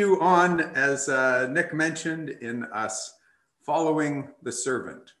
[0.00, 3.18] continue on, as uh, Nick mentioned, in us
[3.66, 5.12] following the servant.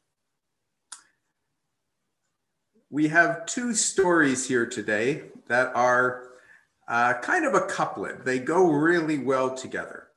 [2.88, 6.30] We have two stories here today that are
[6.88, 8.24] uh, kind of a couplet.
[8.24, 10.08] They go really well together.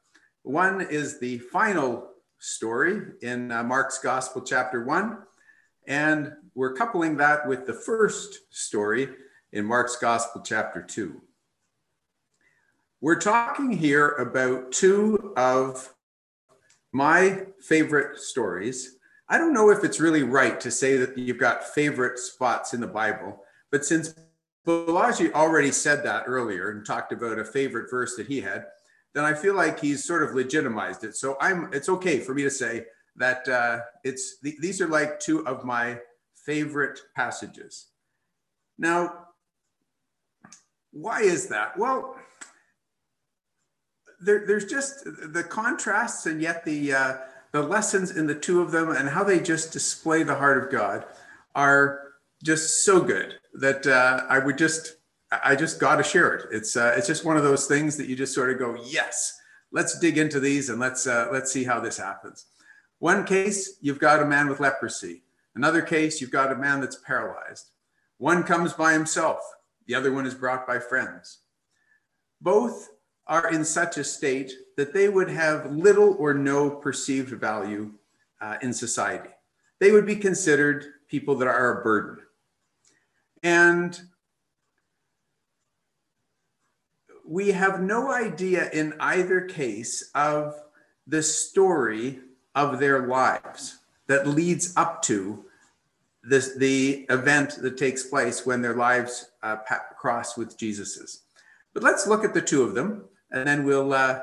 [0.43, 5.17] One is the final story in uh, Mark's Gospel, chapter one,
[5.87, 9.09] and we're coupling that with the first story
[9.51, 11.21] in Mark's Gospel, chapter two.
[13.03, 15.93] We're talking here about two of
[16.93, 18.95] my favorite stories.
[19.27, 22.79] I don't know if it's really right to say that you've got favorite spots in
[22.79, 24.15] the Bible, but since
[24.65, 28.67] Balaji already said that earlier and talked about a favorite verse that he had,
[29.13, 31.17] then I feel like he's sort of legitimized it.
[31.17, 32.85] So I'm it's okay for me to say
[33.17, 35.99] that uh, it's th- these are like two of my
[36.37, 37.87] favorite passages.
[38.77, 39.25] Now,
[40.93, 41.77] why is that?
[41.77, 42.15] Well,
[44.23, 47.17] there, there's just the contrasts and yet the uh,
[47.51, 50.71] the lessons in the two of them and how they just display the heart of
[50.71, 51.05] God
[51.55, 54.95] are just so good that uh, I would just
[55.31, 56.47] I just got to share it.
[56.51, 59.39] It's uh, it's just one of those things that you just sort of go yes,
[59.71, 62.45] let's dig into these and let's uh, let's see how this happens.
[62.99, 65.23] One case you've got a man with leprosy.
[65.55, 67.69] Another case you've got a man that's paralyzed.
[68.17, 69.39] One comes by himself.
[69.87, 71.39] The other one is brought by friends.
[72.41, 72.89] Both
[73.27, 77.91] are in such a state that they would have little or no perceived value
[78.41, 79.29] uh, in society.
[79.79, 82.23] They would be considered people that are a burden.
[83.41, 83.99] And
[87.25, 90.55] we have no idea in either case of
[91.07, 92.19] the story
[92.55, 95.45] of their lives that leads up to
[96.23, 99.57] this, the event that takes place when their lives uh,
[99.97, 101.21] cross with Jesus's.
[101.73, 104.19] But let's look at the two of them and then we'll uh,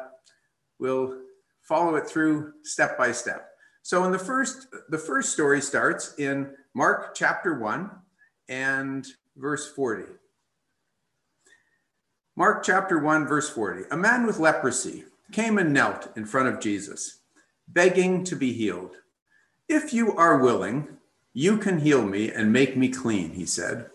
[0.79, 1.19] we'll
[1.63, 3.51] follow it through step by step.
[3.83, 7.91] So in the first the first story starts in Mark chapter 1
[8.49, 10.05] and verse 40.
[12.37, 13.83] Mark chapter 1 verse 40.
[13.91, 17.19] A man with leprosy came and knelt in front of Jesus,
[17.69, 18.97] begging to be healed.
[19.69, 20.89] If you are willing,
[21.33, 23.91] you can heal me and make me clean, he said.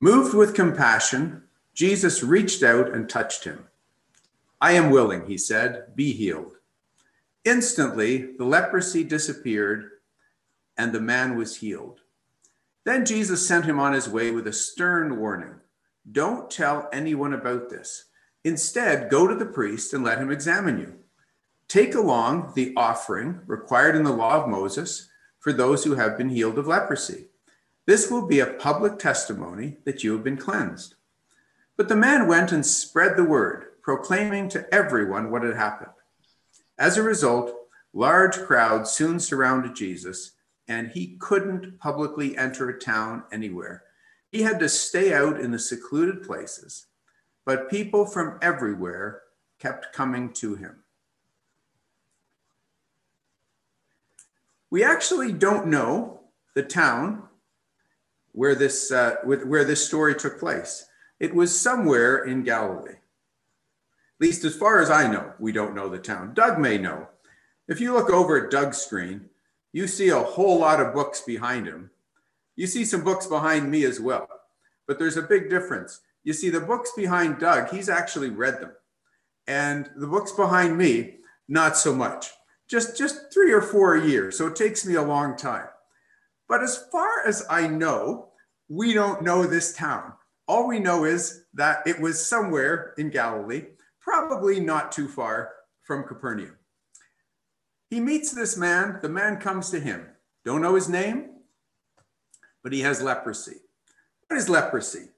[0.00, 1.42] Moved with compassion,
[1.74, 3.66] Jesus reached out and touched him.
[4.60, 6.56] I am willing, he said, be healed.
[7.44, 9.90] Instantly, the leprosy disappeared
[10.76, 12.00] and the man was healed.
[12.84, 15.54] Then Jesus sent him on his way with a stern warning
[16.10, 18.06] Don't tell anyone about this.
[18.44, 20.94] Instead, go to the priest and let him examine you.
[21.68, 26.30] Take along the offering required in the law of Moses for those who have been
[26.30, 27.26] healed of leprosy.
[27.86, 30.94] This will be a public testimony that you have been cleansed.
[31.76, 35.92] But the man went and spread the word proclaiming to everyone what had happened.
[36.78, 37.54] As a result,
[37.92, 40.32] large crowds soon surrounded Jesus,
[40.68, 43.82] and he couldn't publicly enter a town anywhere.
[44.30, 46.86] He had to stay out in the secluded places,
[47.44, 49.22] but people from everywhere
[49.58, 50.84] kept coming to him.
[54.70, 56.20] We actually don't know
[56.54, 57.24] the town
[58.32, 60.86] where this, uh, where this story took place.
[61.18, 62.94] It was somewhere in Galilee
[64.20, 66.34] least as far as I know, we don't know the town.
[66.34, 67.08] Doug may know.
[67.68, 69.30] If you look over at Doug's screen,
[69.72, 71.90] you see a whole lot of books behind him.
[72.56, 74.28] You see some books behind me as well,
[74.86, 76.00] but there's a big difference.
[76.24, 78.72] You see, the books behind Doug, he's actually read them.
[79.46, 81.16] And the books behind me,
[81.48, 82.30] not so much.
[82.68, 84.30] Just, just three or four a year.
[84.30, 85.66] So it takes me a long time.
[86.48, 88.28] But as far as I know,
[88.68, 90.12] we don't know this town.
[90.46, 93.66] All we know is that it was somewhere in Galilee
[94.10, 96.56] probably not too far from Capernaum.
[97.90, 98.98] He meets this man.
[99.00, 100.04] The man comes to him.
[100.44, 101.30] Don't know his name,
[102.64, 103.58] but he has leprosy.
[104.26, 105.10] What is leprosy?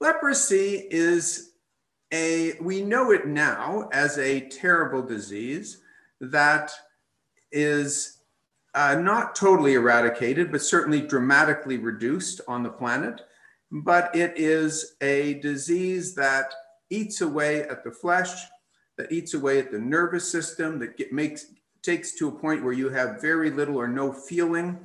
[0.00, 1.52] Leprosy is
[2.10, 5.82] a, we know it now as a terrible disease
[6.20, 6.72] that
[7.50, 8.18] is
[8.74, 13.20] uh, not totally eradicated, but certainly dramatically reduced on the planet.
[13.70, 16.54] But it is a disease that
[16.92, 18.44] eats away at the flesh,
[18.96, 21.46] that eats away at the nervous system, that get, makes
[21.82, 24.78] takes to a point where you have very little or no feeling,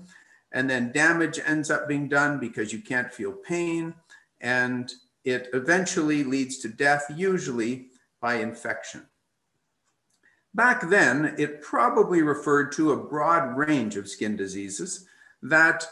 [0.51, 3.93] and then damage ends up being done because you can't feel pain,
[4.41, 4.93] and
[5.23, 7.87] it eventually leads to death, usually
[8.21, 9.05] by infection.
[10.55, 15.05] Back then, it probably referred to a broad range of skin diseases
[15.43, 15.87] that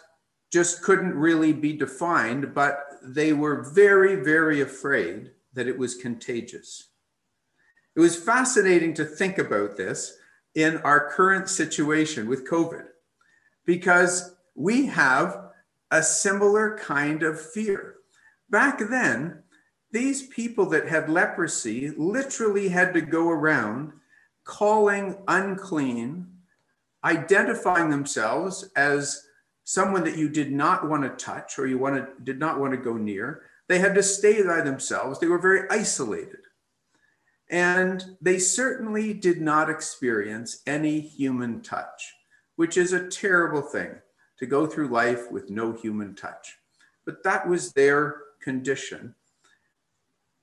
[0.51, 6.89] just couldn't really be defined, but they were very, very afraid that it was contagious.
[7.95, 10.17] It was fascinating to think about this
[10.53, 12.85] in our current situation with COVID
[13.65, 15.49] because we have
[15.91, 17.95] a similar kind of fear.
[18.49, 19.43] Back then,
[19.91, 23.93] these people that had leprosy literally had to go around
[24.43, 26.27] calling unclean,
[27.03, 29.25] identifying themselves as
[29.63, 32.77] someone that you did not want to touch or you wanted, did not want to
[32.77, 33.43] go near.
[33.67, 35.19] They had to stay by themselves.
[35.19, 36.39] They were very isolated.
[37.49, 42.13] And they certainly did not experience any human touch,
[42.55, 43.95] which is a terrible thing
[44.39, 46.57] to go through life with no human touch.
[47.05, 49.15] But that was their condition.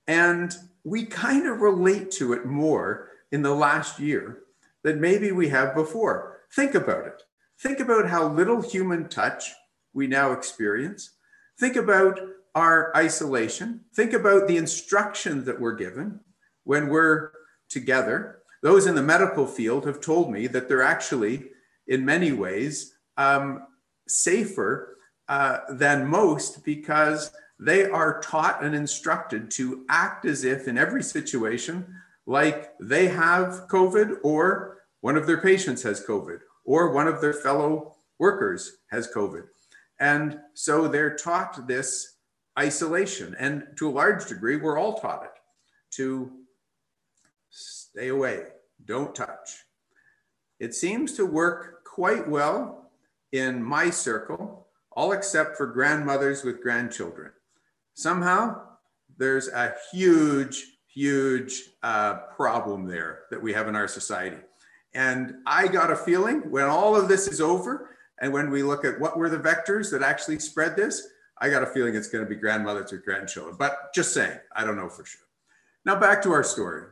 [0.07, 4.39] And we kind of relate to it more in the last year
[4.83, 6.41] than maybe we have before.
[6.53, 7.23] Think about it.
[7.59, 9.51] Think about how little human touch
[9.93, 11.11] we now experience.
[11.59, 12.19] Think about
[12.55, 13.81] our isolation.
[13.95, 16.19] Think about the instructions that we're given
[16.63, 17.31] when we're
[17.69, 18.39] together.
[18.61, 21.49] Those in the medical field have told me that they're actually,
[21.87, 23.67] in many ways, um,
[24.07, 24.97] safer
[25.27, 31.03] uh, than most because they are taught and instructed to act as if, in every
[31.03, 31.85] situation,
[32.25, 37.33] like they have COVID or one of their patients has COVID or one of their
[37.33, 39.43] fellow workers has COVID.
[39.99, 42.12] And so they're taught this
[42.57, 43.35] isolation.
[43.39, 45.31] And to a large degree, we're all taught it
[45.95, 46.31] to
[47.49, 48.43] stay away,
[48.85, 49.63] don't touch.
[50.59, 52.91] It seems to work quite well
[53.31, 57.31] in my circle, all except for grandmothers with grandchildren.
[57.93, 58.61] Somehow,
[59.17, 64.37] there's a huge, huge uh, problem there that we have in our society.
[64.93, 67.89] And I got a feeling when all of this is over,
[68.19, 71.07] and when we look at what were the vectors that actually spread this,
[71.43, 73.57] I got a feeling it's going to be grandmothers with grandchildren.
[73.59, 75.27] But just saying, I don't know for sure.
[75.83, 76.85] Now back to our story.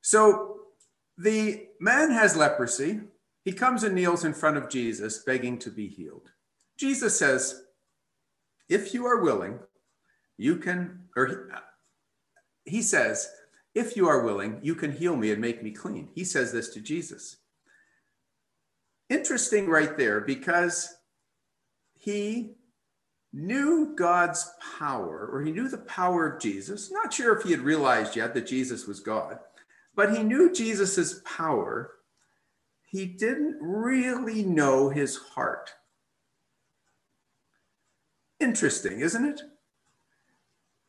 [0.00, 0.62] So
[1.16, 3.02] the man has leprosy.
[3.44, 6.28] He comes and kneels in front of Jesus, begging to be healed.
[6.76, 7.66] Jesus says,
[8.68, 9.60] If you are willing,
[10.38, 11.48] you can, or
[12.64, 13.30] he says,
[13.76, 16.08] If you are willing, you can heal me and make me clean.
[16.16, 17.36] He says this to Jesus.
[19.08, 20.96] Interesting right there because
[21.94, 22.57] he
[23.32, 26.90] knew God's power, or he knew the power of Jesus.
[26.90, 29.38] Not sure if he had realized yet that Jesus was God
[29.98, 31.90] but he knew Jesus's power.
[32.86, 35.72] He didn't really know his heart.
[38.38, 39.40] Interesting, isn't it?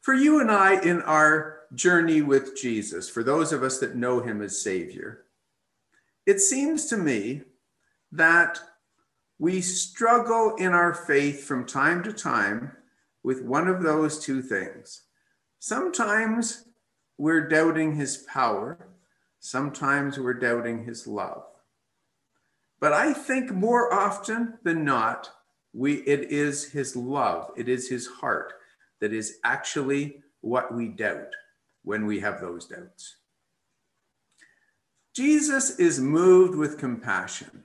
[0.02, 4.20] For you and I, in our journey with Jesus, for those of us that know
[4.20, 5.26] him as Savior,
[6.28, 7.42] it seems to me
[8.12, 8.60] that
[9.40, 12.74] we struggle in our faith from time to time
[13.24, 15.02] with one of those two things.
[15.60, 16.66] Sometimes
[17.18, 18.90] we're doubting his power,
[19.40, 21.44] Sometimes we're doubting his love.
[22.80, 25.30] But I think more often than not,
[25.74, 28.54] we, it is his love, it is his heart
[29.00, 31.34] that is actually what we doubt
[31.84, 33.18] when we have those doubts.
[35.16, 37.64] Jesus is moved with compassion.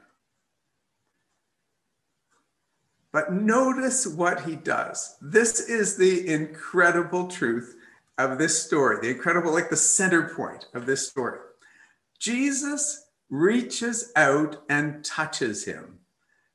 [3.14, 5.16] But notice what he does.
[5.22, 7.76] This is the incredible truth
[8.18, 11.38] of this story, the incredible, like the center point of this story.
[12.18, 16.00] Jesus reaches out and touches him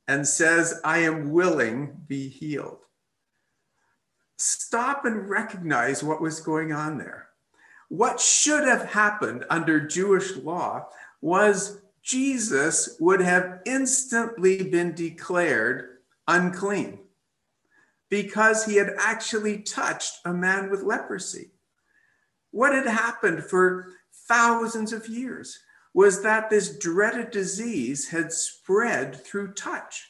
[0.09, 2.79] and says, I am willing, to be healed.
[4.35, 7.29] Stop and recognize what was going on there.
[7.87, 10.89] What should have happened under Jewish law
[11.21, 15.98] was Jesus would have instantly been declared
[16.29, 16.99] unclean
[18.09, 21.51] because he had actually touched a man with leprosy.
[22.51, 23.93] What had happened for
[24.27, 25.59] thousands of years
[25.93, 30.07] was that this dreaded disease had spread through touch.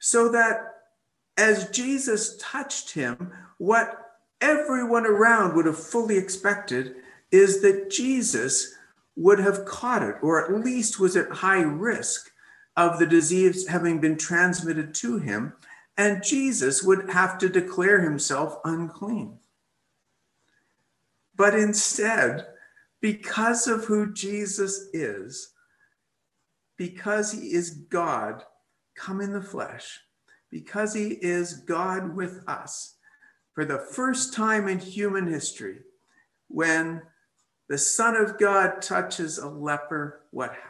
[0.00, 0.74] So that
[1.36, 3.96] as Jesus touched him, what
[4.40, 6.96] everyone around would have fully expected
[7.30, 8.74] is that Jesus
[9.16, 12.30] would have caught it, or at least was at high risk
[12.76, 15.52] of the disease having been transmitted to him,
[15.96, 19.38] and Jesus would have to declare himself unclean.
[21.36, 22.46] But instead,
[23.00, 25.52] because of who Jesus is,
[26.76, 28.44] because he is God
[28.94, 30.00] come in the flesh,
[30.50, 32.96] because he is God with us,
[33.54, 35.80] for the first time in human history,
[36.48, 37.02] when
[37.68, 40.69] the Son of God touches a leper, what happens?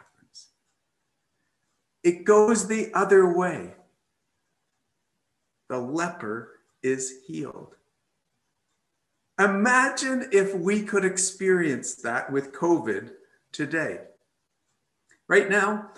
[2.02, 3.75] It goes the other way.
[5.69, 6.52] The leper
[6.83, 7.75] is healed.
[9.38, 13.11] Imagine if we could experience that with COVID
[13.52, 14.00] today.
[15.28, 15.90] Right now,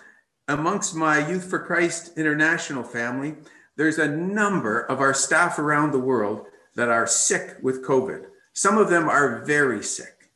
[0.47, 3.37] amongst my Youth for Christ International family,
[3.76, 8.26] there's a number of our staff around the world that are sick with COVID.
[8.52, 10.30] Some of them are very sick.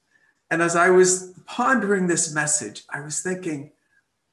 [0.51, 3.73] And as I was pondering this message, I was thinking,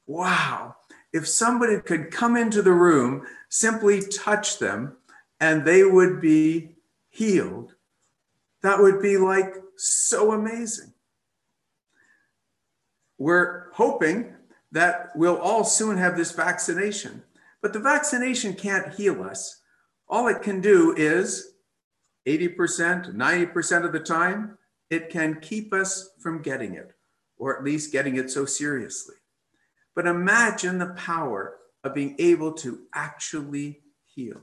[0.06, 0.76] wow,
[1.14, 4.96] if somebody could come into the room, simply touch them,
[5.38, 6.74] and they would be
[7.08, 7.72] healed,
[8.62, 10.92] that would be like so amazing.
[13.16, 14.34] We're hoping
[14.72, 17.22] that we'll all soon have this vaccination,
[17.62, 19.60] but the vaccination can't heal us.
[20.08, 21.54] All it can do is
[22.26, 24.58] 80%, 90% of the time,
[24.90, 26.92] it can keep us from getting it,
[27.38, 29.14] or at least getting it so seriously.
[29.94, 34.40] But imagine the power of being able to actually heal.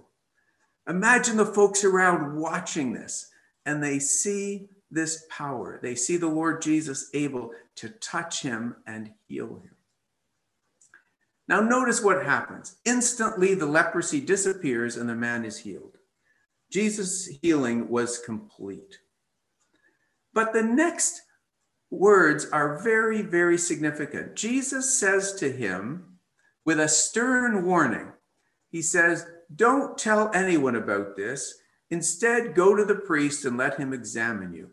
[0.88, 3.32] Imagine the folks around watching this
[3.66, 5.80] and they see this power.
[5.82, 9.76] They see the Lord Jesus able to touch him and heal him.
[11.48, 12.78] Now, notice what happens.
[12.86, 15.98] Instantly, the leprosy disappears and the man is healed.
[16.72, 19.00] Jesus' healing was complete.
[20.34, 21.22] But the next
[21.92, 24.36] words are very, very significant.
[24.36, 26.18] Jesus says to him
[26.66, 28.14] with a stern warning,
[28.70, 31.54] He says, Don't tell anyone about this.
[31.90, 34.70] Instead, go to the priest and let him examine you.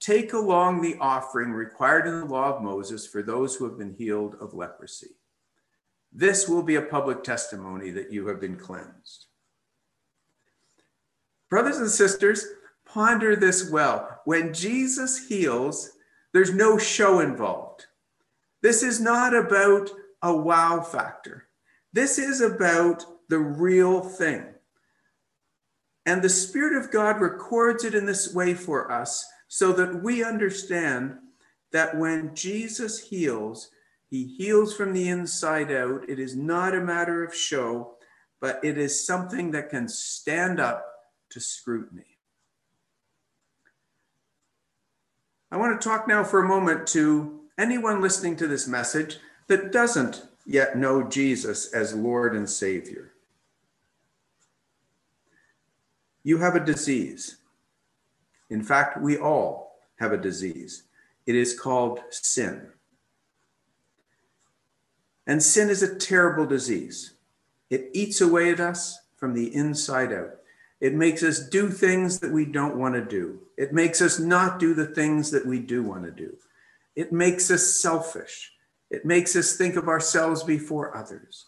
[0.00, 3.94] Take along the offering required in the law of Moses for those who have been
[3.94, 5.10] healed of leprosy.
[6.12, 9.26] This will be a public testimony that you have been cleansed.
[11.50, 12.46] Brothers and sisters,
[12.86, 14.20] ponder this well.
[14.24, 15.92] When Jesus heals,
[16.32, 17.86] there's no show involved.
[18.62, 19.90] This is not about
[20.22, 21.48] a wow factor.
[21.92, 24.44] This is about the real thing.
[26.06, 30.24] And the Spirit of God records it in this way for us so that we
[30.24, 31.18] understand
[31.72, 33.70] that when Jesus heals,
[34.08, 36.08] he heals from the inside out.
[36.08, 37.94] It is not a matter of show,
[38.40, 40.84] but it is something that can stand up
[41.30, 42.11] to scrutiny.
[45.52, 49.18] I want to talk now for a moment to anyone listening to this message
[49.48, 53.12] that doesn't yet know Jesus as Lord and Savior.
[56.24, 57.36] You have a disease.
[58.48, 60.84] In fact, we all have a disease.
[61.26, 62.68] It is called sin.
[65.26, 67.12] And sin is a terrible disease.
[67.68, 70.38] It eats away at us from the inside out.
[70.82, 73.38] It makes us do things that we don't want to do.
[73.56, 76.36] It makes us not do the things that we do want to do.
[76.96, 78.52] It makes us selfish.
[78.90, 81.46] It makes us think of ourselves before others.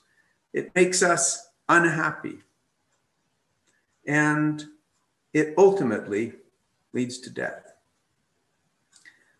[0.52, 2.38] It makes us unhappy.
[4.06, 4.64] And
[5.32, 6.34] it ultimately
[6.92, 7.74] leads to death.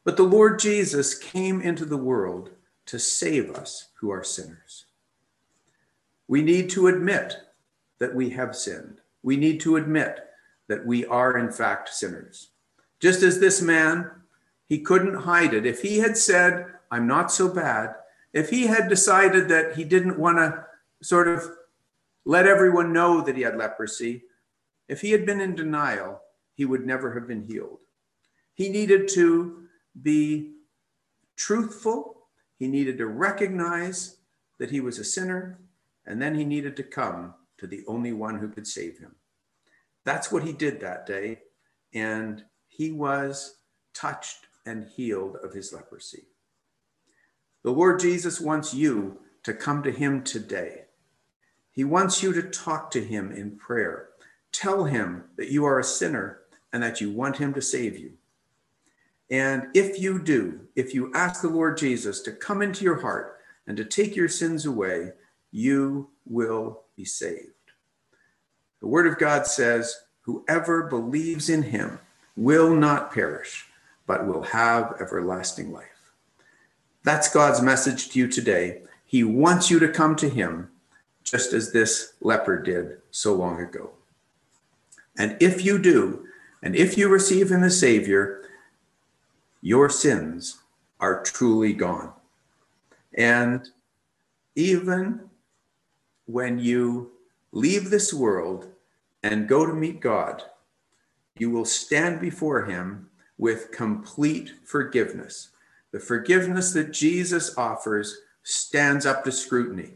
[0.03, 2.51] But the Lord Jesus came into the world
[2.87, 4.87] to save us who are sinners.
[6.27, 7.37] We need to admit
[8.01, 10.21] that we have sinned we need to admit
[10.69, 12.51] that we are, in fact, sinners.
[13.01, 14.11] Just as this man,
[14.67, 15.67] he couldn't hide it.
[15.67, 17.95] If he had said, I'm not so bad,
[18.35, 20.65] if he had decided that he didn't want to
[21.03, 21.51] sort of
[22.27, 24.25] let everyone know that he had leprosy,
[24.89, 26.21] if he had been in denial,
[26.55, 27.79] he would never have been healed.
[28.53, 29.65] He needed to
[30.03, 30.53] be
[31.37, 32.27] truthful,
[32.59, 34.19] he needed to recognize
[34.59, 35.59] that he was a sinner,
[36.07, 39.15] and then he needed to come to the only one who could save him.
[40.05, 41.41] That's what he did that day.
[41.93, 43.59] And he was
[43.95, 46.25] touched and healed of his leprosy.
[47.63, 50.85] The Lord Jesus wants you to come to him today.
[51.71, 54.09] He wants you to talk to him in prayer.
[54.53, 56.41] Tell him that you are a sinner
[56.73, 58.13] and that you want him to save you.
[59.31, 63.39] And if you do, if you ask the Lord Jesus to come into your heart
[63.67, 65.13] and to take your sins away,
[65.51, 67.51] you will be saved.
[68.81, 71.99] The Word of God says, Whoever believes in him
[72.37, 73.67] will not perish,
[74.07, 76.13] but will have everlasting life.
[77.03, 78.83] That's God's message to you today.
[79.05, 80.71] He wants you to come to him
[81.23, 83.91] just as this leper did so long ago.
[85.19, 86.27] And if you do,
[86.63, 88.43] and if you receive him as Savior,
[89.61, 90.59] your sins
[91.01, 92.13] are truly gone.
[93.17, 93.69] And
[94.57, 95.29] even
[96.27, 97.13] when you
[97.53, 98.69] leave this world
[99.23, 100.43] and go to meet God,
[101.39, 105.51] you will stand before him with complete forgiveness.
[105.93, 109.95] The forgiveness that Jesus offers stands up to scrutiny.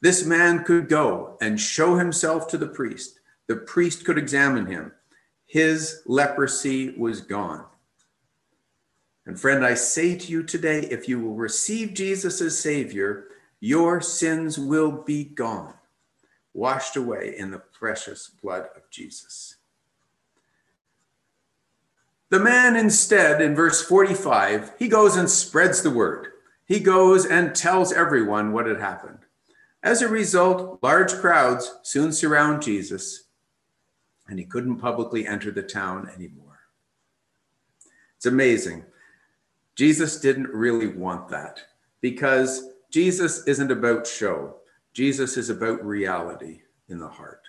[0.00, 3.20] This man could go and show himself to the priest.
[3.48, 4.92] The priest could examine him.
[5.50, 7.64] his leprosy was gone.
[9.26, 13.26] And friend, I say to you today if you will receive Jesus as Savior,
[13.60, 15.74] your sins will be gone,
[16.54, 19.56] washed away in the precious blood of Jesus.
[22.30, 26.28] The man instead, in verse 45, he goes and spreads the word.
[26.64, 29.18] He goes and tells everyone what had happened.
[29.82, 33.24] As a result, large crowds soon surround Jesus,
[34.28, 36.60] and he couldn't publicly enter the town anymore.
[38.16, 38.84] It's amazing.
[39.74, 41.60] Jesus didn't really want that
[42.00, 44.56] because Jesus isn't about show,
[44.92, 47.42] Jesus is about reality in the heart.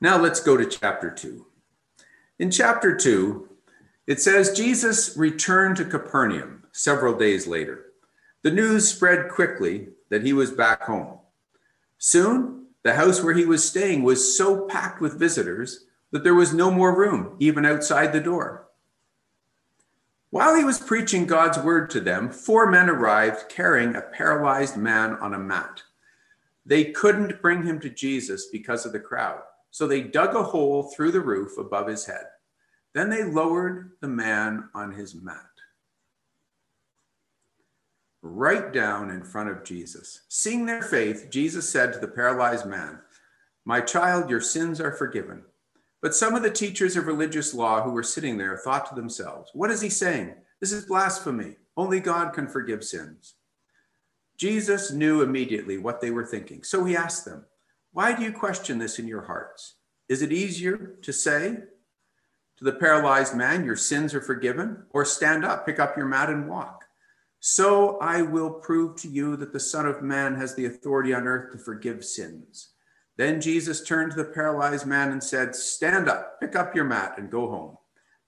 [0.00, 1.46] Now let's go to chapter 2.
[2.38, 3.48] In chapter 2,
[4.06, 7.92] it says Jesus returned to Capernaum several days later.
[8.42, 11.18] The news spread quickly that he was back home.
[11.98, 16.54] Soon, the house where he was staying was so packed with visitors that there was
[16.54, 18.69] no more room, even outside the door.
[20.30, 25.14] While he was preaching God's word to them, four men arrived carrying a paralyzed man
[25.16, 25.82] on a mat.
[26.64, 29.40] They couldn't bring him to Jesus because of the crowd.
[29.72, 32.26] So they dug a hole through the roof above his head.
[32.94, 35.36] Then they lowered the man on his mat.
[38.22, 40.22] Right down in front of Jesus.
[40.28, 43.00] Seeing their faith, Jesus said to the paralyzed man,
[43.64, 45.42] My child, your sins are forgiven.
[46.02, 49.50] But some of the teachers of religious law who were sitting there thought to themselves,
[49.52, 50.34] What is he saying?
[50.60, 51.56] This is blasphemy.
[51.76, 53.34] Only God can forgive sins.
[54.36, 56.62] Jesus knew immediately what they were thinking.
[56.62, 57.44] So he asked them,
[57.92, 59.74] why do you question this in your hearts?
[60.08, 61.56] Is it easier to say
[62.56, 66.30] to the paralyzed man, Your sins are forgiven, or stand up, pick up your mat,
[66.30, 66.84] and walk?
[67.40, 71.26] So I will prove to you that the Son of Man has the authority on
[71.26, 72.70] earth to forgive sins.
[73.20, 77.18] Then Jesus turned to the paralyzed man and said, Stand up, pick up your mat,
[77.18, 77.76] and go home.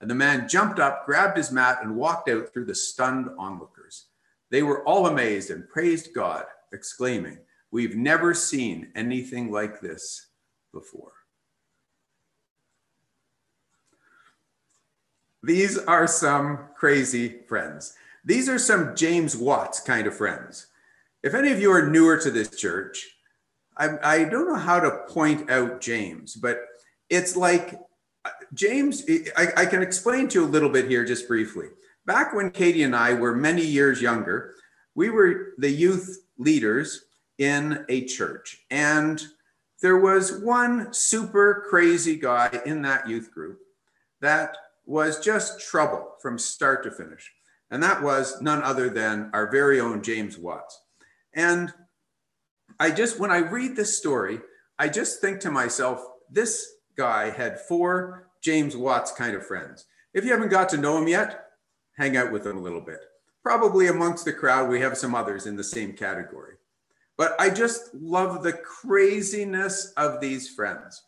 [0.03, 4.09] And the man jumped up, grabbed his mat, and walked out through the stunned onlookers.
[4.51, 6.45] They were all amazed and praised God,
[6.75, 7.39] exclaiming,
[7.71, 10.26] We've never seen anything like this
[10.75, 11.13] before.
[15.43, 17.95] These are some crazy friends.
[18.26, 20.67] These are some James Watts kind of friends.
[21.23, 23.09] If any of you are newer to this church,
[23.76, 26.61] I, I don't know how to point out James, but
[27.08, 27.75] it's like
[28.25, 29.04] uh, James,
[29.37, 31.69] I, I can explain to you a little bit here just briefly.
[32.06, 34.54] Back when Katie and I were many years younger,
[34.95, 37.04] we were the youth leaders
[37.39, 38.65] in a church.
[38.71, 39.23] And
[39.80, 43.58] there was one super crazy guy in that youth group
[44.21, 44.56] that
[44.87, 47.30] was just trouble from start to finish.
[47.71, 50.78] And that was none other than our very own James Watts.
[51.35, 51.73] And
[52.82, 54.40] I just, when I read this story,
[54.76, 56.66] I just think to myself, this
[56.97, 59.84] guy had four James Watts kind of friends.
[60.14, 61.45] If you haven't got to know him yet,
[61.97, 62.99] hang out with him a little bit.
[63.45, 66.54] Probably amongst the crowd, we have some others in the same category.
[67.16, 71.04] But I just love the craziness of these friends.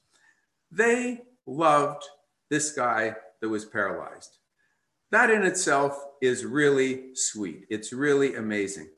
[0.71, 2.05] They loved
[2.51, 4.37] this guy that was paralyzed.
[5.11, 7.67] That in itself is really sweet.
[7.69, 8.91] It's really amazing.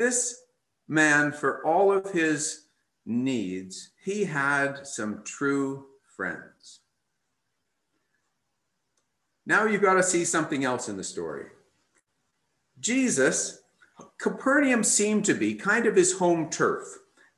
[0.00, 0.40] This
[0.88, 2.66] man, for all of his
[3.06, 6.80] needs, he had some true friends.
[9.46, 11.46] Now you've got to see something else in the story.
[12.80, 13.62] Jesus
[14.18, 16.84] Capernaum seemed to be kind of his home turf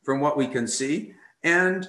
[0.03, 1.15] from what we can see.
[1.43, 1.87] And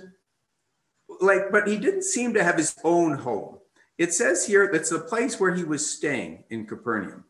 [1.21, 3.57] like, but he didn't seem to have his own home.
[3.97, 7.23] It says here that's the place where he was staying in Capernaum.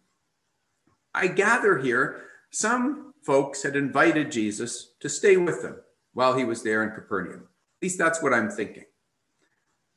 [1.14, 5.76] I gather here some folks had invited Jesus to stay with them
[6.14, 7.42] while he was there in Capernaum.
[7.42, 8.86] At least that's what I'm thinking.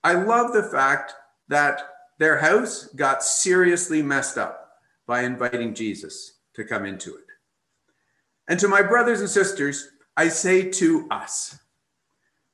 [0.03, 1.15] I love the fact
[1.47, 1.81] that
[2.19, 4.73] their house got seriously messed up
[5.07, 7.25] by inviting Jesus to come into it.
[8.49, 11.57] And to my brothers and sisters, I say to us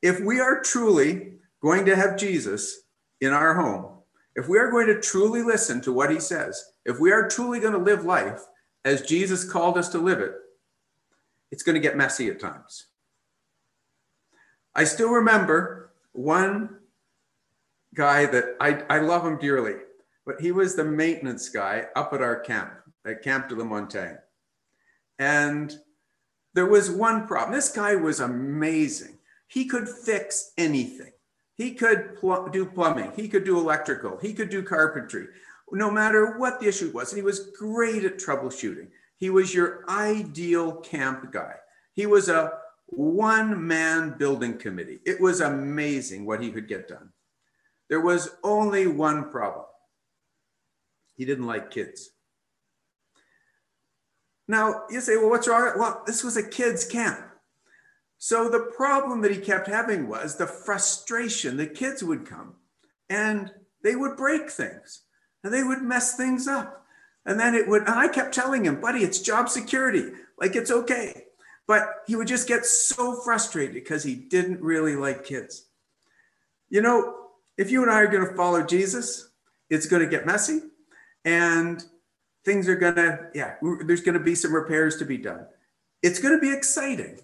[0.02, 2.82] if we are truly going to have Jesus
[3.22, 4.02] in our home,
[4.34, 7.60] if we are going to truly listen to what he says, if we are truly
[7.60, 8.42] going to live life
[8.84, 10.34] as Jesus called us to live it,
[11.50, 12.87] it's going to get messy at times.
[14.74, 16.78] I still remember one
[17.94, 19.76] guy that I, I love him dearly,
[20.26, 22.72] but he was the maintenance guy up at our camp,
[23.06, 24.18] at Camp de la Montagne.
[25.18, 25.74] And
[26.54, 27.54] there was one problem.
[27.54, 29.18] This guy was amazing.
[29.48, 31.12] He could fix anything.
[31.56, 33.12] He could pl- do plumbing.
[33.16, 34.18] He could do electrical.
[34.18, 35.28] He could do carpentry,
[35.72, 37.12] no matter what the issue was.
[37.12, 38.88] And he was great at troubleshooting.
[39.16, 41.55] He was your ideal camp guy.
[41.94, 42.52] He was a
[42.87, 45.00] one man building committee.
[45.07, 47.11] It was amazing what he could get done.
[47.88, 49.66] There was only one problem.
[51.16, 52.11] He didn't like kids.
[54.48, 55.72] Now, you say, well, what's wrong?
[55.76, 57.20] Well, this was a kids' camp.
[58.18, 61.57] So the problem that he kept having was the frustration.
[61.57, 62.55] The kids would come
[63.09, 63.52] and
[63.83, 65.02] they would break things
[65.42, 66.86] and they would mess things up.
[67.26, 70.12] And then it would, and I kept telling him, buddy, it's job security.
[70.38, 71.24] Like it's okay.
[71.66, 75.66] But he would just get so frustrated because he didn't really like kids.
[76.68, 77.14] You know,
[77.58, 79.28] if you and I are going to follow Jesus,
[79.68, 80.60] it's going to get messy
[81.24, 81.84] and
[82.44, 85.46] things are going to, yeah, there's going to be some repairs to be done.
[86.02, 87.18] It's going to be exciting,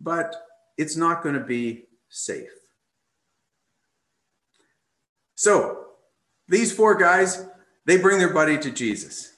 [0.00, 0.34] but
[0.76, 2.50] it's not going to be safe.
[5.34, 5.86] So
[6.48, 7.46] these four guys,
[7.86, 9.29] they bring their buddy to Jesus.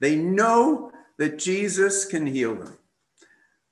[0.00, 2.78] They know that Jesus can heal them.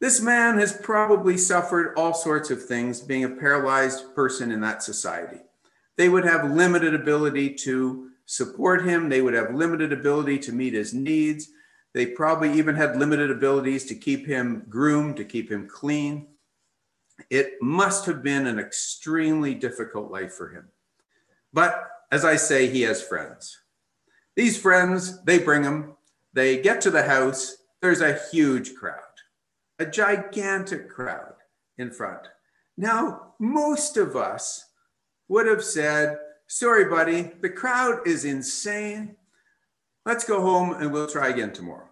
[0.00, 4.82] This man has probably suffered all sorts of things being a paralyzed person in that
[4.82, 5.40] society.
[5.96, 10.74] They would have limited ability to support him, they would have limited ability to meet
[10.74, 11.48] his needs.
[11.94, 16.26] They probably even had limited abilities to keep him groomed, to keep him clean.
[17.30, 20.68] It must have been an extremely difficult life for him.
[21.54, 23.58] But as I say, he has friends.
[24.34, 25.95] These friends, they bring him,
[26.36, 29.00] they get to the house, there's a huge crowd
[29.78, 31.34] a gigantic crowd
[31.78, 32.28] in front.
[32.76, 34.64] Now, most of us
[35.28, 36.18] would have said,
[36.48, 39.16] Sorry, buddy, the crowd is insane.
[40.04, 41.88] Let's go home and we'll try again tomorrow.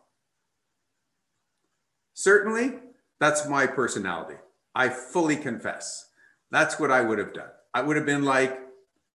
[2.15, 2.79] Certainly,
[3.19, 4.37] that's my personality.
[4.75, 6.09] I fully confess.
[6.53, 7.51] That's what I would have done.
[7.75, 8.61] I would have been like,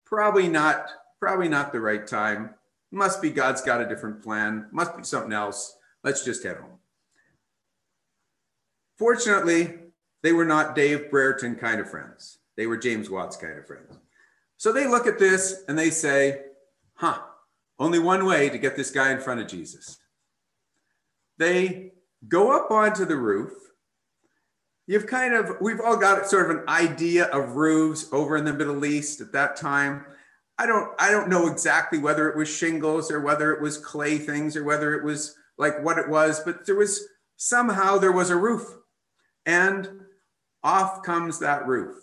[0.06, 0.90] probably not,
[1.22, 2.56] probably not the right time.
[2.92, 4.68] Must be God's got a different plan.
[4.72, 5.76] Must be something else.
[6.04, 6.80] Let's just head home.
[8.98, 9.76] Fortunately,
[10.24, 12.40] they were not Dave Brereton kind of friends.
[12.58, 13.98] They were James Watts kind of friends.
[14.58, 16.42] So they look at this and they say,
[16.96, 17.20] huh,
[17.80, 19.98] only one way to get this guy in front of Jesus.
[21.38, 21.94] They
[22.28, 23.54] go up onto the roof.
[24.86, 28.54] You've kind of, we've all got sort of an idea of roofs over in the
[28.54, 30.04] Middle East at that time.
[30.60, 34.18] I don't, I don't know exactly whether it was shingles or whether it was clay
[34.18, 38.30] things or whether it was like what it was, but there was somehow there was
[38.30, 38.76] a roof
[39.46, 39.90] and
[40.62, 41.96] off comes that roof.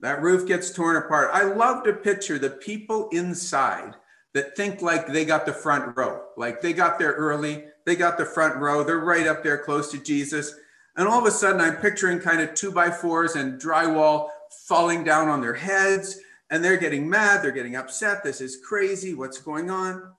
[0.00, 1.30] That roof gets torn apart.
[1.34, 3.94] I love to picture the people inside
[4.32, 8.16] that think like they got the front row, like they got there early, they got
[8.16, 10.54] the front row, they're right up there close to Jesus.
[10.96, 14.28] And all of a sudden, I'm picturing kind of two by fours and drywall
[14.66, 16.18] falling down on their heads,
[16.50, 18.22] and they're getting mad, they're getting upset.
[18.22, 19.14] This is crazy.
[19.14, 20.12] What's going on?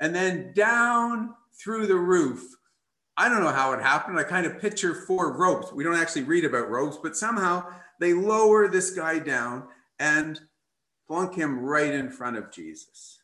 [0.00, 2.56] And then down through the roof
[3.18, 4.16] I don't know how it happened.
[4.16, 5.72] I kind of picture four ropes.
[5.72, 7.64] We don't actually read about ropes, but somehow
[7.98, 9.64] they lower this guy down
[9.98, 10.40] and
[11.08, 13.18] plunk him right in front of Jesus.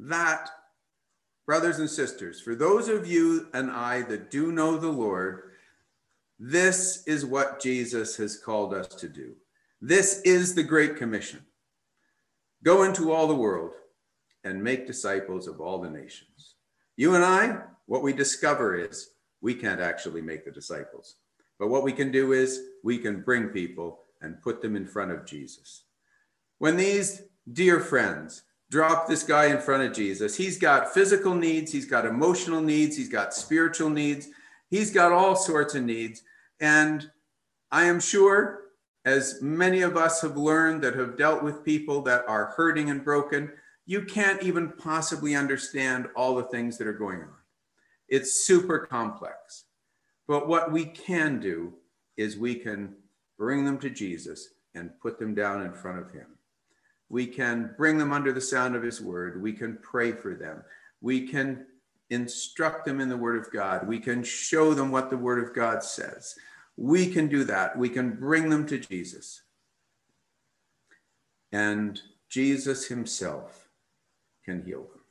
[0.00, 0.50] That,
[1.46, 5.49] brothers and sisters, for those of you and I that do know the Lord,
[6.42, 9.34] this is what Jesus has called us to do.
[9.82, 11.44] This is the Great Commission.
[12.64, 13.72] Go into all the world
[14.42, 16.54] and make disciples of all the nations.
[16.96, 19.10] You and I, what we discover is
[19.42, 21.16] we can't actually make the disciples.
[21.58, 25.10] But what we can do is we can bring people and put them in front
[25.10, 25.84] of Jesus.
[26.56, 27.20] When these
[27.52, 32.06] dear friends drop this guy in front of Jesus, he's got physical needs, he's got
[32.06, 34.28] emotional needs, he's got spiritual needs,
[34.70, 36.22] he's got all sorts of needs.
[36.60, 37.10] And
[37.70, 38.64] I am sure,
[39.04, 43.04] as many of us have learned that have dealt with people that are hurting and
[43.04, 43.52] broken,
[43.86, 47.34] you can't even possibly understand all the things that are going on.
[48.08, 49.64] It's super complex.
[50.28, 51.72] But what we can do
[52.16, 52.94] is we can
[53.38, 56.26] bring them to Jesus and put them down in front of him.
[57.08, 59.42] We can bring them under the sound of his word.
[59.42, 60.62] We can pray for them.
[61.00, 61.66] We can
[62.10, 63.88] instruct them in the word of God.
[63.88, 66.36] We can show them what the word of God says.
[66.80, 67.76] We can do that.
[67.76, 69.42] We can bring them to Jesus.
[71.52, 73.68] And Jesus himself
[74.46, 75.02] can heal them.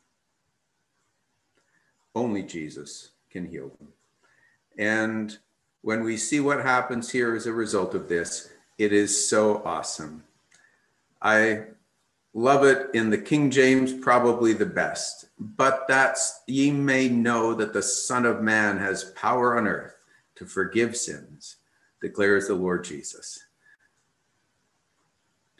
[2.15, 3.89] Only Jesus can heal them.
[4.79, 5.37] And
[5.81, 10.23] when we see what happens here as a result of this, it is so awesome.
[11.21, 11.65] I
[12.33, 15.27] love it in the King James, probably the best.
[15.37, 19.97] But that's ye may know that the Son of Man has power on earth
[20.35, 21.57] to forgive sins,
[22.01, 23.39] declares the Lord Jesus.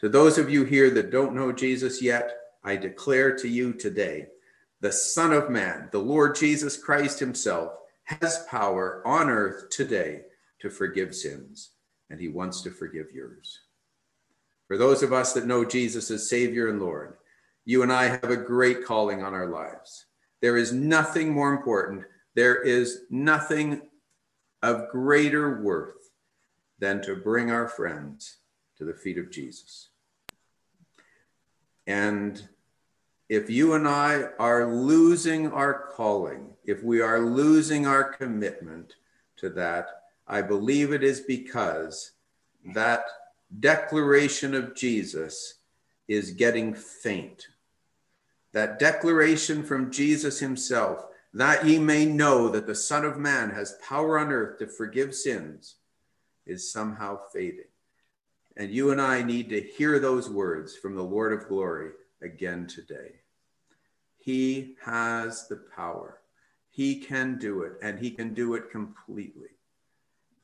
[0.00, 4.26] To those of you here that don't know Jesus yet, I declare to you today
[4.80, 7.72] the Son of Man, the Lord Jesus Christ Himself,
[8.04, 10.22] has power on earth today
[10.60, 11.70] to forgive sins.
[12.10, 13.60] and he wants to forgive yours.
[14.66, 17.14] For those of us that know Jesus as Savior and Lord,
[17.64, 20.06] you and I have a great calling on our lives.
[20.40, 23.82] There is nothing more important, there is nothing
[24.62, 25.99] of greater worth
[26.80, 28.38] than to bring our friends
[28.78, 29.90] to the feet of Jesus.
[31.86, 32.48] And
[33.28, 38.94] if you and I are losing our calling, if we are losing our commitment
[39.36, 39.88] to that,
[40.26, 42.12] I believe it is because
[42.74, 43.04] that
[43.58, 45.54] declaration of Jesus
[46.08, 47.48] is getting faint.
[48.52, 53.78] That declaration from Jesus himself, that ye may know that the Son of Man has
[53.86, 55.76] power on earth to forgive sins,
[56.50, 57.64] is somehow fading.
[58.56, 62.66] And you and I need to hear those words from the Lord of glory again
[62.66, 63.20] today.
[64.18, 66.18] He has the power.
[66.68, 69.48] He can do it, and he can do it completely.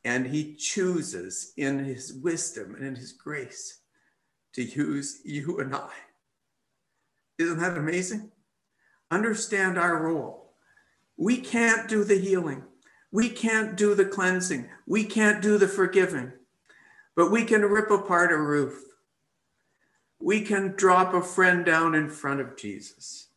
[0.05, 3.81] And he chooses in his wisdom and in his grace
[4.55, 5.91] to use you and I.
[7.39, 8.31] Isn't that amazing?
[9.11, 10.53] Understand our role.
[11.17, 12.65] We can't do the healing.
[13.17, 14.69] We can't do the cleansing.
[14.87, 16.35] We can't do the forgiving,
[17.15, 18.79] but we can rip apart a roof.
[20.21, 23.29] We can drop a friend down in front of Jesus.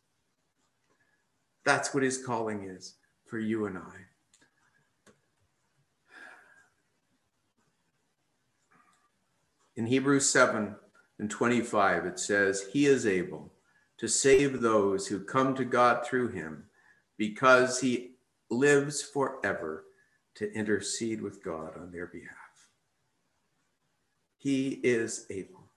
[1.63, 3.95] That's what his calling is for you and I.
[9.77, 10.75] In Hebrews 7
[11.19, 13.53] and 25, it says, He is able
[13.97, 16.65] to save those who come to God through him
[17.15, 18.15] because he
[18.49, 19.85] lives forever
[20.35, 22.35] to intercede with God on their behalf.
[24.37, 25.69] He is able.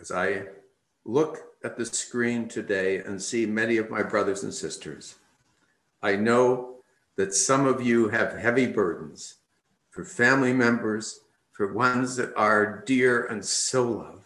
[0.00, 0.46] As I
[1.04, 5.16] look at the screen today and see many of my brothers and sisters,
[6.02, 6.76] I know
[7.16, 9.36] that some of you have heavy burdens
[9.90, 11.20] for family members,
[11.52, 14.21] for ones that are dear and so loved.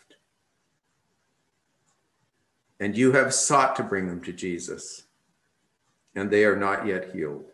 [2.79, 5.05] And you have sought to bring them to Jesus,
[6.15, 7.47] and they are not yet healed.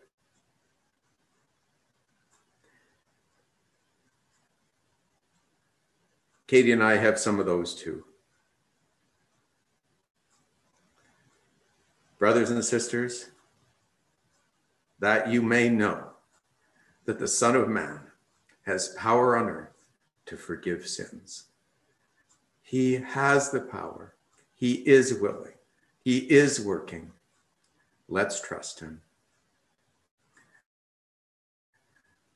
[6.53, 8.05] Katie and I have some of those too.
[12.19, 13.31] Brothers and sisters,
[14.99, 16.11] that you may know
[17.07, 18.01] that the Son of Man
[18.67, 19.73] has power on earth
[20.27, 21.45] to forgive sins.
[22.61, 24.15] He has the power.
[24.63, 25.55] He is willing.
[26.05, 27.11] He is working.
[28.09, 29.01] Let's trust him.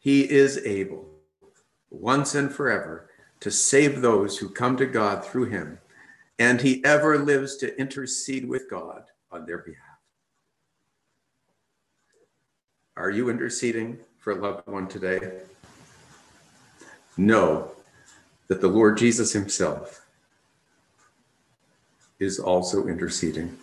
[0.00, 1.06] He is able,
[1.88, 5.78] once and forever, to save those who come to God through him,
[6.36, 10.00] and he ever lives to intercede with God on their behalf.
[12.96, 15.42] Are you interceding for a loved one today?
[17.16, 17.70] Know
[18.48, 20.05] that the Lord Jesus Himself
[22.18, 23.58] is also interceding.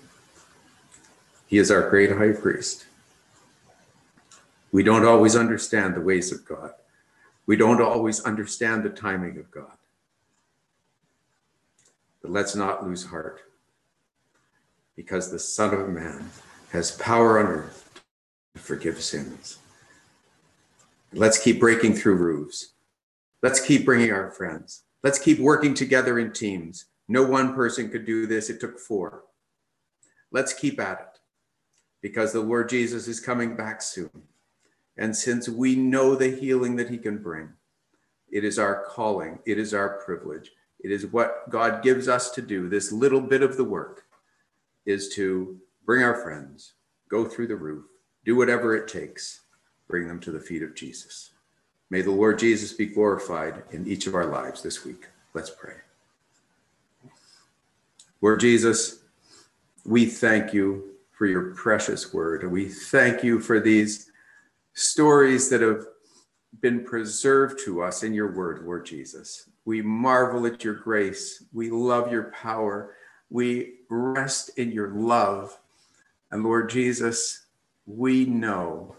[1.48, 2.86] He is our great high priest.
[4.72, 6.72] We don't always understand the ways of God.
[7.46, 9.78] We don't always understand the timing of God.
[12.22, 13.42] But let's not lose heart
[14.96, 16.30] because the Son of Man
[16.72, 18.02] has power on earth
[18.56, 19.60] to forgive sins.
[21.12, 22.74] Let's keep breaking through roofs.
[23.44, 24.84] Let's keep bringing our friends.
[25.04, 26.86] Let's keep working together in teams.
[27.08, 29.24] No one person could do this, it took four.
[30.32, 31.20] Let's keep at it
[32.02, 34.24] because the Lord Jesus is coming back soon.
[34.98, 37.50] And since we know the healing that he can bring,
[38.32, 42.42] it is our calling, it is our privilege, it is what God gives us to
[42.42, 42.68] do.
[42.70, 44.04] This little bit of the work
[44.86, 46.74] is to bring our friends,
[47.10, 47.86] go through the roof,
[48.26, 49.42] do whatever it takes,
[49.88, 51.32] bring them to the feet of Jesus.
[51.90, 55.08] May the Lord Jesus be glorified in each of our lives this week.
[55.34, 55.76] Let's pray.
[58.24, 59.02] Lord Jesus,
[59.84, 62.44] we thank you for your precious word.
[62.44, 64.10] And We thank you for these
[64.72, 65.86] stories that have
[66.62, 69.50] been preserved to us in your word, Lord Jesus.
[69.66, 71.44] We marvel at your grace.
[71.52, 72.96] We love your power.
[73.30, 75.60] We rest in your love.
[76.32, 77.48] And Lord Jesus,
[77.86, 78.96] we know,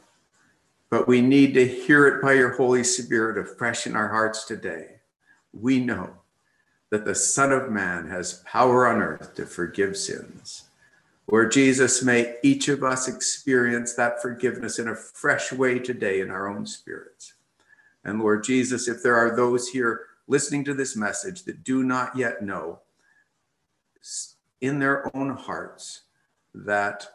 [0.90, 5.00] but we need to hear it by your Holy Spirit afresh in our hearts today.
[5.54, 6.10] We know
[6.94, 10.68] that the Son of Man has power on earth to forgive sins.
[11.26, 16.30] Lord Jesus, may each of us experience that forgiveness in a fresh way today in
[16.30, 17.34] our own spirits.
[18.04, 22.16] And Lord Jesus, if there are those here listening to this message that do not
[22.16, 22.78] yet know
[24.60, 26.02] in their own hearts
[26.54, 27.08] that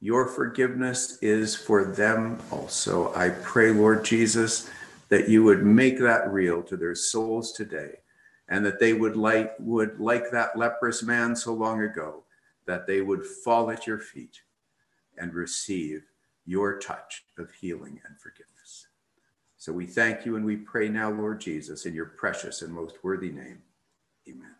[0.00, 3.14] your forgiveness is for them also.
[3.14, 4.68] I pray, Lord Jesus,
[5.10, 7.98] that you would make that real to their souls today
[8.48, 12.24] and that they would like would like that leprous man so long ago
[12.66, 14.40] that they would fall at your feet
[15.18, 16.02] and receive
[16.44, 18.88] your touch of healing and forgiveness.
[19.56, 23.02] So we thank you and we pray now, Lord Jesus, in your precious and most
[23.02, 23.62] worthy name.
[24.28, 24.55] Amen.